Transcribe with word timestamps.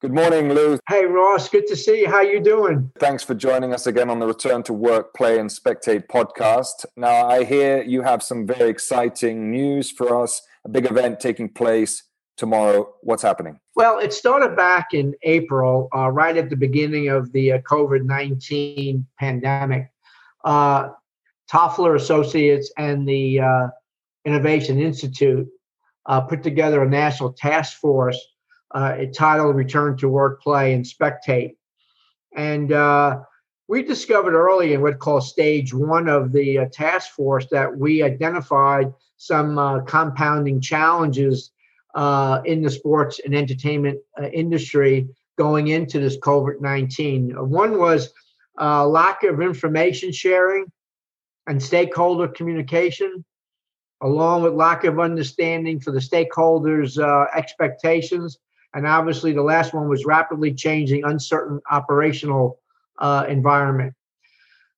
Good 0.00 0.14
morning, 0.14 0.52
Lou. 0.52 0.78
Hey, 0.88 1.06
Ross. 1.06 1.48
Good 1.48 1.66
to 1.66 1.74
see 1.74 2.02
you. 2.02 2.08
How 2.08 2.20
you 2.20 2.38
doing? 2.38 2.92
Thanks 3.00 3.24
for 3.24 3.34
joining 3.34 3.74
us 3.74 3.88
again 3.88 4.10
on 4.10 4.20
the 4.20 4.28
Return 4.28 4.62
to 4.62 4.72
Work, 4.72 5.12
Play, 5.12 5.40
and 5.40 5.50
Spectate 5.50 6.06
podcast. 6.06 6.86
Now, 6.96 7.26
I 7.26 7.42
hear 7.42 7.82
you 7.82 8.02
have 8.02 8.22
some 8.22 8.46
very 8.46 8.70
exciting 8.70 9.50
news 9.50 9.90
for 9.90 10.22
us. 10.22 10.40
A 10.64 10.68
big 10.68 10.88
event 10.88 11.18
taking 11.18 11.48
place 11.48 12.04
tomorrow. 12.36 12.94
What's 13.02 13.24
happening? 13.24 13.58
Well, 13.74 13.98
it 13.98 14.12
started 14.12 14.54
back 14.54 14.90
in 14.92 15.16
April, 15.24 15.88
uh, 15.92 16.10
right 16.10 16.36
at 16.36 16.48
the 16.48 16.56
beginning 16.56 17.08
of 17.08 17.32
the 17.32 17.54
uh, 17.54 17.58
COVID 17.62 18.04
19 18.04 19.04
pandemic. 19.18 19.90
Uh, 20.44 20.90
Toffler 21.52 21.96
Associates 21.96 22.72
and 22.78 23.08
the 23.08 23.40
uh, 23.40 23.66
Innovation 24.24 24.78
Institute 24.78 25.48
uh, 26.06 26.20
put 26.20 26.44
together 26.44 26.84
a 26.84 26.88
national 26.88 27.32
task 27.32 27.80
force 27.80 28.24
uh, 28.72 28.96
entitled 28.98 29.56
Return 29.56 29.96
to 29.98 30.08
Work, 30.08 30.42
Play, 30.42 30.74
and 30.74 30.84
Spectate. 30.84 31.56
And 32.36 32.72
uh, 32.72 33.20
we 33.68 33.82
discovered 33.82 34.34
early 34.34 34.74
in 34.74 34.82
what 34.82 34.98
called 34.98 35.24
stage 35.24 35.72
one 35.72 36.08
of 36.08 36.32
the 36.32 36.58
uh, 36.58 36.66
task 36.72 37.12
force 37.12 37.46
that 37.50 37.76
we 37.76 38.02
identified 38.02 38.92
some 39.16 39.58
uh, 39.58 39.80
compounding 39.80 40.60
challenges 40.60 41.50
uh, 41.94 42.40
in 42.44 42.62
the 42.62 42.70
sports 42.70 43.20
and 43.24 43.34
entertainment 43.34 43.98
uh, 44.20 44.26
industry 44.28 45.08
going 45.36 45.68
into 45.68 45.98
this 45.98 46.18
COVID 46.18 46.60
19. 46.60 47.30
One 47.48 47.78
was 47.78 48.12
lack 48.58 49.22
of 49.24 49.40
information 49.40 50.12
sharing 50.12 50.66
and 51.46 51.62
stakeholder 51.62 52.28
communication 52.28 53.24
along 54.02 54.42
with 54.42 54.54
lack 54.54 54.84
of 54.84 55.00
understanding 55.00 55.80
for 55.80 55.90
the 55.90 55.98
stakeholders' 55.98 57.02
uh, 57.02 57.26
expectations. 57.36 58.38
And 58.78 58.86
obviously, 58.86 59.32
the 59.32 59.42
last 59.42 59.74
one 59.74 59.88
was 59.88 60.04
rapidly 60.04 60.54
changing, 60.54 61.02
uncertain 61.02 61.60
operational 61.68 62.60
uh, 63.00 63.24
environment. 63.28 63.92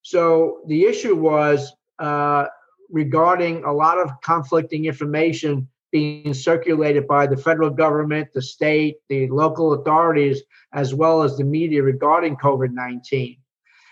So 0.00 0.62
the 0.68 0.86
issue 0.86 1.14
was 1.14 1.70
uh, 1.98 2.46
regarding 2.88 3.62
a 3.64 3.72
lot 3.74 3.98
of 3.98 4.10
conflicting 4.22 4.86
information 4.86 5.68
being 5.92 6.32
circulated 6.32 7.06
by 7.06 7.26
the 7.26 7.36
federal 7.36 7.68
government, 7.68 8.28
the 8.32 8.40
state, 8.40 8.96
the 9.10 9.28
local 9.28 9.74
authorities, 9.74 10.40
as 10.72 10.94
well 10.94 11.20
as 11.22 11.36
the 11.36 11.44
media 11.44 11.82
regarding 11.82 12.38
COVID 12.38 12.72
19, 12.72 13.36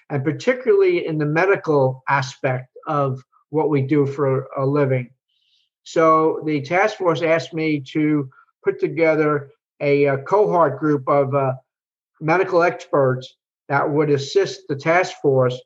and 0.08 0.24
particularly 0.24 1.06
in 1.06 1.18
the 1.18 1.26
medical 1.26 2.02
aspect 2.08 2.70
of 2.86 3.22
what 3.50 3.68
we 3.68 3.82
do 3.82 4.06
for 4.06 4.48
a 4.56 4.64
living. 4.64 5.10
So 5.82 6.40
the 6.46 6.62
task 6.62 6.96
force 6.96 7.20
asked 7.20 7.52
me 7.52 7.80
to 7.92 8.30
put 8.64 8.80
together 8.80 9.50
a, 9.80 10.04
a 10.06 10.18
cohort 10.18 10.78
group 10.78 11.08
of 11.08 11.34
uh, 11.34 11.54
medical 12.20 12.62
experts 12.62 13.36
that 13.68 13.88
would 13.88 14.10
assist 14.10 14.62
the 14.68 14.76
task 14.76 15.14
force 15.20 15.60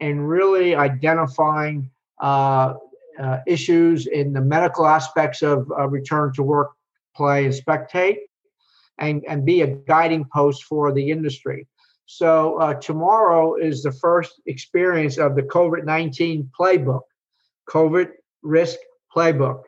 in 0.00 0.20
really 0.20 0.74
identifying 0.74 1.90
uh, 2.20 2.74
uh, 3.18 3.38
issues 3.46 4.06
in 4.06 4.32
the 4.32 4.40
medical 4.40 4.86
aspects 4.86 5.42
of 5.42 5.70
uh, 5.78 5.88
return 5.88 6.32
to 6.34 6.42
work, 6.42 6.70
play, 7.14 7.44
and 7.44 7.54
spectate, 7.54 8.18
and, 8.98 9.22
and 9.28 9.44
be 9.44 9.62
a 9.62 9.66
guiding 9.66 10.24
post 10.32 10.64
for 10.64 10.92
the 10.92 11.10
industry. 11.10 11.66
So, 12.06 12.56
uh, 12.56 12.74
tomorrow 12.74 13.54
is 13.54 13.82
the 13.82 13.92
first 13.92 14.42
experience 14.46 15.18
of 15.18 15.34
the 15.34 15.42
COVID 15.42 15.84
19 15.84 16.50
playbook, 16.58 17.02
COVID 17.68 18.10
risk 18.42 18.78
playbook. 19.14 19.62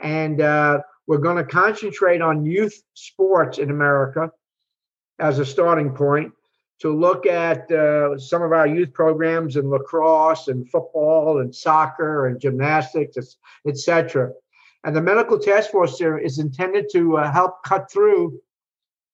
And 0.00 0.40
uh, 0.40 0.80
we're 1.10 1.18
going 1.18 1.36
to 1.36 1.44
concentrate 1.44 2.22
on 2.22 2.46
youth 2.46 2.84
sports 2.94 3.58
in 3.58 3.68
America 3.68 4.30
as 5.18 5.40
a 5.40 5.44
starting 5.44 5.90
point 5.90 6.32
to 6.78 6.96
look 6.96 7.26
at 7.26 7.68
uh, 7.72 8.16
some 8.16 8.42
of 8.42 8.52
our 8.52 8.68
youth 8.68 8.92
programs 8.92 9.56
in 9.56 9.68
lacrosse 9.68 10.46
and 10.46 10.70
football 10.70 11.40
and 11.40 11.52
soccer 11.52 12.28
and 12.28 12.40
gymnastics, 12.40 13.16
etc. 13.66 14.30
And 14.84 14.94
the 14.94 15.02
medical 15.02 15.36
task 15.36 15.72
force 15.72 15.98
there 15.98 16.16
is 16.16 16.38
intended 16.38 16.86
to 16.92 17.16
uh, 17.16 17.32
help 17.32 17.60
cut 17.64 17.90
through 17.90 18.40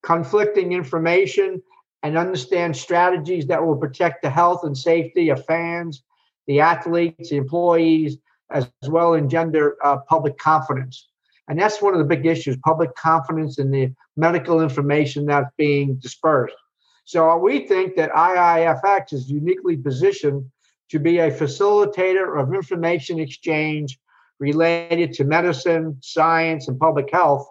conflicting 0.03 0.73
information 0.73 1.63
and 2.03 2.19
understand 2.19 2.77
strategies 2.77 3.47
that 3.47 3.65
will 3.65 3.77
protect 3.77 4.21
the 4.21 4.29
health 4.29 4.65
and 4.65 4.77
safety 4.77 5.31
of 5.31 5.47
fans, 5.47 6.03
the 6.47 6.61
athletes, 6.61 7.31
the 7.31 7.37
employees, 7.39 8.19
as 8.51 8.69
well 8.87 9.15
engender 9.15 9.79
uh, 9.83 9.97
public 10.07 10.37
confidence. 10.37 11.09
And 11.49 11.59
that's 11.59 11.81
one 11.81 11.95
of 11.95 11.99
the 11.99 12.05
big 12.05 12.27
issues 12.27 12.57
public 12.65 12.95
confidence 12.97 13.59
in 13.59 13.71
the 13.71 13.93
medical 14.17 14.61
information 14.61 15.27
that's 15.27 15.51
being 15.57 15.97
dispersed. 15.97 16.57
So 17.05 17.37
we 17.37 17.67
think 17.67 17.95
that 17.97 18.11
IIFX 18.11 19.13
is 19.13 19.31
uniquely 19.31 19.77
positioned 19.77 20.51
to 20.91 20.99
be 20.99 21.19
a 21.19 21.31
facilitator 21.31 22.41
of 22.41 22.53
information 22.53 23.21
exchange 23.21 23.99
related 24.39 25.13
to 25.15 25.25
medicine, 25.25 25.97
science, 26.01 26.69
and 26.69 26.79
public 26.79 27.11
health 27.13 27.49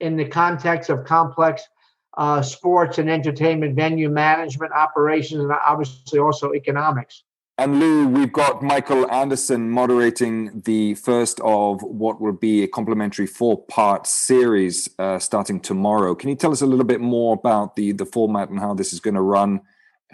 in 0.00 0.16
the 0.16 0.26
context 0.26 0.90
of 0.90 1.04
complex 1.04 1.62
uh, 2.18 2.42
sports 2.42 2.98
and 2.98 3.10
entertainment 3.10 3.74
venue 3.74 4.10
management 4.10 4.72
operations 4.72 5.42
and 5.42 5.52
obviously 5.66 6.18
also 6.18 6.52
economics. 6.52 7.24
And 7.58 7.78
Lou, 7.78 8.08
we've 8.08 8.32
got 8.32 8.62
Michael 8.62 9.10
Anderson 9.10 9.68
moderating 9.68 10.62
the 10.64 10.94
first 10.94 11.38
of 11.40 11.82
what 11.82 12.18
will 12.18 12.32
be 12.32 12.62
a 12.62 12.68
complimentary 12.68 13.26
four-part 13.26 14.06
series 14.06 14.88
uh, 14.98 15.18
starting 15.18 15.60
tomorrow. 15.60 16.14
Can 16.14 16.30
you 16.30 16.34
tell 16.34 16.52
us 16.52 16.62
a 16.62 16.66
little 16.66 16.86
bit 16.86 17.02
more 17.02 17.34
about 17.34 17.76
the 17.76 17.92
the 17.92 18.06
format 18.06 18.48
and 18.48 18.58
how 18.58 18.72
this 18.72 18.94
is 18.94 19.00
going 19.00 19.16
to 19.16 19.20
run, 19.20 19.60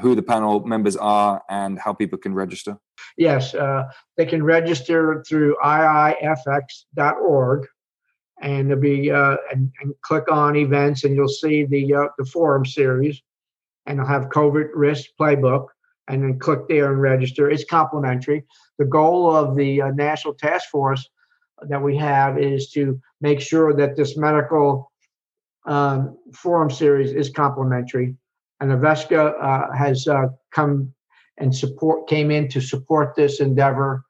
who 0.01 0.17
the 0.17 0.23
panel 0.23 0.67
members 0.67 0.97
are, 0.97 1.41
and 1.49 1.79
how 1.79 1.93
people 1.93 2.19
can 2.19 2.35
register? 2.35 2.77
Yes, 3.17 3.55
uh, 3.55 3.85
they 4.17 4.27
can 4.27 4.43
register 4.43 5.23
through 5.29 5.57
iifx.org, 5.65 6.57
and 8.43 8.69
there'll 8.69 8.83
be 8.83 9.13
uh, 9.13 9.37
and, 9.53 9.71
and, 9.81 9.95
click 10.03 10.29
on 10.29 10.57
events, 10.57 11.05
and 11.05 11.15
you'll 11.15 11.29
see 11.29 11.65
the 11.65 11.95
uh, 11.95 12.09
the 12.19 12.25
forum 12.25 12.67
series, 12.67 13.23
and 13.87 14.01
they'll 14.01 14.07
have 14.07 14.25
COVID 14.31 14.71
risk 14.75 15.11
playbook 15.21 15.69
and 16.09 16.23
then 16.23 16.39
click 16.39 16.61
there 16.69 16.93
and 16.93 17.01
register. 17.01 17.51
It's 17.51 17.65
complimentary. 17.65 18.45
The 18.79 18.87
goal 18.87 19.35
of 19.35 19.57
the 19.57 19.83
uh, 19.83 19.91
national 19.91 20.35
task 20.35 20.71
force 20.71 21.09
that 21.63 21.83
we 21.83 21.97
have 21.97 22.39
is 22.39 22.71
to 22.71 23.01
make 23.21 23.41
sure 23.41 23.75
that 23.75 23.97
this 23.97 24.17
medical 24.17 24.91
um, 25.67 26.17
forum 26.33 26.71
series 26.71 27.13
is 27.13 27.31
complimentary. 27.31 28.15
And 28.61 28.71
Avesca 28.71 29.35
uh, 29.41 29.73
has 29.73 30.09
uh, 30.09 30.29
come 30.51 30.93
and 31.39 31.55
support 31.55 32.09
came 32.09 32.31
in 32.31 32.49
to 32.49 32.61
support 32.61 33.15
this 33.15 33.41
endeavor, 33.41 34.05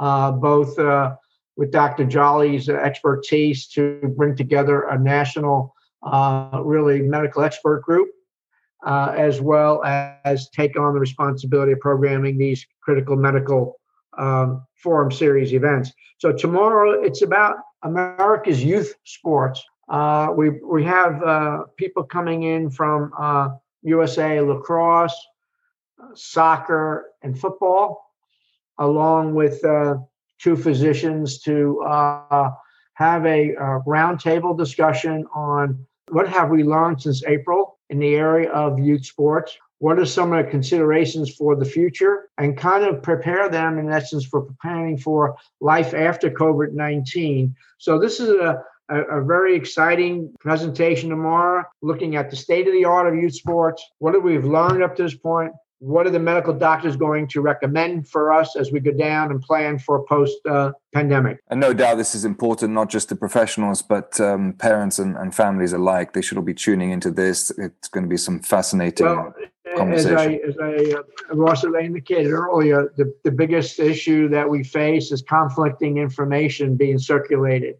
uh, 0.00 0.32
both 0.32 0.78
uh, 0.78 1.14
with 1.56 1.70
Dr. 1.70 2.04
Jolly's 2.04 2.68
expertise 2.68 3.68
to 3.68 4.00
bring 4.16 4.36
together 4.36 4.82
a 4.82 4.98
national, 4.98 5.74
uh, 6.02 6.60
really 6.62 7.00
medical 7.00 7.42
expert 7.42 7.82
group 7.82 8.10
uh, 8.84 9.14
as 9.16 9.40
well 9.40 9.82
as 9.84 10.48
take 10.50 10.78
on 10.78 10.94
the 10.94 11.00
responsibility 11.00 11.72
of 11.72 11.80
programming 11.80 12.38
these 12.38 12.66
critical 12.82 13.16
medical 13.16 13.80
um, 14.18 14.64
forum 14.76 15.10
series 15.10 15.52
events. 15.52 15.92
So 16.18 16.32
tomorrow 16.32 17.02
it's 17.02 17.22
about 17.22 17.56
America's 17.82 18.62
youth 18.62 18.94
sports. 19.04 19.62
Uh, 19.88 20.28
we 20.36 20.50
we 20.50 20.84
have 20.84 21.22
uh, 21.22 21.64
people 21.76 22.04
coming 22.04 22.44
in 22.44 22.70
from 22.70 23.12
USA 23.82 24.38
uh, 24.38 24.42
lacrosse, 24.42 25.16
soccer, 26.14 27.10
and 27.22 27.38
football, 27.38 28.10
along 28.78 29.34
with 29.34 29.62
uh, 29.64 29.96
two 30.38 30.56
physicians 30.56 31.40
to 31.40 31.82
uh, 31.82 32.50
have 32.94 33.26
a, 33.26 33.50
a 33.50 33.80
roundtable 33.86 34.56
discussion 34.56 35.24
on 35.34 35.86
what 36.08 36.28
have 36.28 36.50
we 36.50 36.62
learned 36.62 37.00
since 37.02 37.24
April 37.24 37.73
in 37.90 37.98
the 37.98 38.14
area 38.14 38.50
of 38.50 38.78
youth 38.78 39.04
sports? 39.04 39.56
What 39.78 39.98
are 39.98 40.06
some 40.06 40.32
of 40.32 40.44
the 40.44 40.50
considerations 40.50 41.34
for 41.34 41.56
the 41.56 41.64
future? 41.64 42.28
And 42.38 42.56
kind 42.56 42.84
of 42.84 43.02
prepare 43.02 43.48
them, 43.48 43.78
in 43.78 43.90
essence, 43.90 44.24
for 44.24 44.42
preparing 44.42 44.96
for 44.96 45.36
life 45.60 45.94
after 45.94 46.30
COVID 46.30 46.72
19. 46.72 47.54
So, 47.78 47.98
this 47.98 48.20
is 48.20 48.30
a, 48.30 48.62
a, 48.88 49.02
a, 49.02 49.24
very 49.24 49.56
exciting 49.56 50.32
presentation 50.40 51.10
tomorrow, 51.10 51.64
looking 51.82 52.16
at 52.16 52.30
the 52.30 52.36
state 52.36 52.66
of 52.66 52.72
the 52.72 52.84
art 52.84 53.08
of 53.08 53.20
youth 53.20 53.34
sports. 53.34 53.84
What 53.98 54.14
have 54.14 54.22
we 54.22 54.38
learned 54.38 54.82
up 54.82 54.96
to 54.96 55.02
this 55.02 55.16
point? 55.16 55.52
What 55.84 56.06
are 56.06 56.10
the 56.10 56.18
medical 56.18 56.54
doctors 56.54 56.96
going 56.96 57.28
to 57.28 57.40
recommend 57.40 58.08
for 58.08 58.32
us 58.32 58.56
as 58.56 58.72
we 58.72 58.80
go 58.80 58.92
down 58.92 59.30
and 59.30 59.42
plan 59.42 59.78
for 59.78 60.04
post 60.06 60.38
uh, 60.46 60.72
pandemic? 60.94 61.38
And 61.48 61.60
no 61.60 61.74
doubt 61.74 61.98
this 61.98 62.14
is 62.14 62.24
important, 62.24 62.72
not 62.72 62.88
just 62.88 63.10
to 63.10 63.16
professionals, 63.16 63.82
but 63.82 64.18
um, 64.20 64.54
parents 64.54 64.98
and, 64.98 65.16
and, 65.16 65.34
families 65.34 65.72
alike. 65.72 66.14
They 66.14 66.22
should 66.22 66.38
all 66.38 66.44
be 66.44 66.54
tuning 66.54 66.90
into 66.90 67.10
this. 67.10 67.50
It's 67.58 67.88
going 67.88 68.04
to 68.04 68.08
be 68.08 68.16
some 68.16 68.40
fascinating. 68.40 69.06
Well, 69.06 69.34
as 69.92 70.06
I, 70.06 70.40
as 70.48 70.56
I 70.58 70.94
uh, 70.96 71.02
Ross 71.34 71.64
indicated 71.64 72.30
earlier, 72.30 72.92
the, 72.96 73.12
the 73.24 73.30
biggest 73.30 73.78
issue 73.78 74.28
that 74.28 74.48
we 74.48 74.62
face 74.64 75.12
is 75.12 75.22
conflicting 75.22 75.98
information 75.98 76.76
being 76.76 76.98
circulated. 76.98 77.76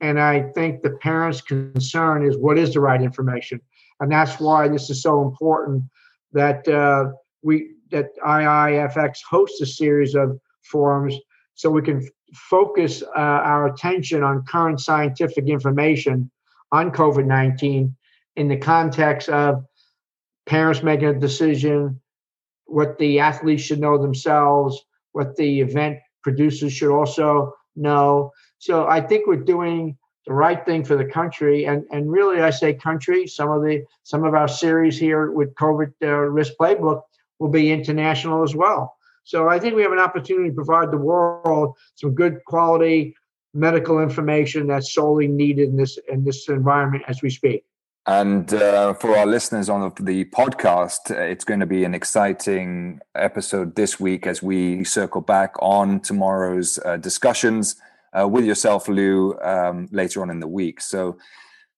And 0.00 0.20
I 0.20 0.50
think 0.52 0.82
the 0.82 0.90
parents' 0.90 1.40
concern 1.40 2.26
is 2.26 2.36
what 2.36 2.58
is 2.58 2.74
the 2.74 2.80
right 2.80 3.00
information? 3.00 3.60
and 4.00 4.10
that's 4.10 4.38
why 4.38 4.68
this 4.68 4.90
is 4.90 5.02
so 5.02 5.22
important 5.22 5.84
that 6.32 6.66
uh, 6.68 7.12
we 7.42 7.70
that 7.90 8.16
IIFX 8.24 9.18
hosts 9.28 9.60
a 9.60 9.66
series 9.66 10.14
of 10.14 10.38
forums 10.62 11.16
so 11.54 11.70
we 11.70 11.82
can 11.82 11.98
f- 11.98 12.08
focus 12.34 13.02
uh, 13.02 13.18
our 13.18 13.66
attention 13.66 14.22
on 14.22 14.44
current 14.44 14.80
scientific 14.80 15.46
information 15.48 16.30
on 16.72 16.90
COVID 16.90 17.26
19 17.26 17.94
in 18.36 18.48
the 18.48 18.56
context 18.56 19.28
of 19.28 19.64
parents 20.46 20.82
making 20.82 21.08
a 21.08 21.18
decision, 21.18 22.00
what 22.66 22.98
the 22.98 23.20
athletes 23.20 23.62
should 23.62 23.80
know 23.80 23.98
themselves, 23.98 24.84
what 25.12 25.36
the 25.36 25.60
event 25.60 25.98
producers 26.22 26.72
should 26.72 26.94
also 26.94 27.52
know. 27.74 28.32
So 28.58 28.86
I 28.86 29.00
think 29.00 29.26
we're 29.26 29.36
doing 29.36 29.96
the 30.26 30.34
right 30.34 30.64
thing 30.66 30.84
for 30.84 30.96
the 30.96 31.04
country, 31.04 31.66
and 31.66 31.84
and 31.90 32.10
really 32.10 32.42
I 32.42 32.50
say 32.50 32.74
country. 32.74 33.26
Some 33.26 33.50
of 33.50 33.62
the 33.62 33.84
some 34.02 34.24
of 34.24 34.34
our 34.34 34.48
series 34.48 34.98
here 34.98 35.30
with 35.30 35.54
COVID 35.54 35.92
uh, 36.02 36.08
risk 36.08 36.54
playbook 36.60 37.02
will 37.38 37.48
be 37.48 37.72
international 37.72 38.42
as 38.42 38.54
well. 38.54 38.96
So 39.24 39.48
I 39.48 39.58
think 39.58 39.74
we 39.74 39.82
have 39.82 39.92
an 39.92 39.98
opportunity 39.98 40.50
to 40.50 40.54
provide 40.54 40.90
the 40.90 40.98
world 40.98 41.76
some 41.96 42.14
good 42.14 42.44
quality 42.46 43.16
medical 43.54 44.00
information 44.00 44.66
that's 44.66 44.92
solely 44.92 45.26
needed 45.26 45.70
in 45.70 45.76
this 45.76 45.98
in 46.08 46.24
this 46.24 46.48
environment 46.48 47.04
as 47.08 47.22
we 47.22 47.30
speak. 47.30 47.64
And 48.06 48.52
uh, 48.54 48.94
for 48.94 49.16
our 49.16 49.26
listeners 49.26 49.68
on 49.68 49.92
the 49.98 50.24
podcast, 50.26 51.10
it's 51.10 51.44
going 51.44 51.58
to 51.58 51.66
be 51.66 51.82
an 51.82 51.92
exciting 51.92 53.00
episode 53.16 53.74
this 53.74 53.98
week 53.98 54.28
as 54.28 54.40
we 54.40 54.84
circle 54.84 55.20
back 55.20 55.54
on 55.60 55.98
tomorrow's 55.98 56.78
uh, 56.84 56.98
discussions 56.98 57.74
uh, 58.16 58.28
with 58.28 58.44
yourself, 58.44 58.86
Lou, 58.88 59.36
um, 59.40 59.88
later 59.90 60.22
on 60.22 60.30
in 60.30 60.38
the 60.38 60.46
week. 60.46 60.80
So 60.80 61.18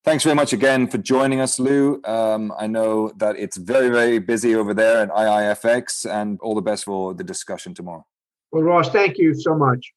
thanks 0.03 0.23
very 0.23 0.35
much 0.35 0.53
again 0.53 0.87
for 0.87 0.97
joining 0.97 1.39
us, 1.39 1.59
Lou. 1.59 2.01
Um, 2.05 2.53
I 2.57 2.67
know 2.67 3.11
that 3.17 3.37
it's 3.37 3.57
very, 3.57 3.89
very 3.89 4.19
busy 4.19 4.55
over 4.55 4.73
there 4.73 5.01
at 5.03 5.09
IIFX, 5.09 6.09
and 6.09 6.39
all 6.41 6.55
the 6.55 6.61
best 6.61 6.85
for 6.85 7.13
the 7.13 7.23
discussion 7.23 7.73
tomorrow. 7.73 8.05
Well, 8.51 8.63
Ross, 8.63 8.89
thank 8.89 9.17
you 9.17 9.33
so 9.35 9.55
much. 9.55 9.93